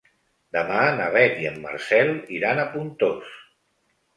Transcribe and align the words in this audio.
Demà 0.55 0.79
na 0.99 1.09
Beth 1.17 1.35
i 1.43 1.45
en 1.49 1.61
Marcel 1.67 2.11
iran 2.39 2.63
a 2.63 2.67
Pontós. 2.75 3.37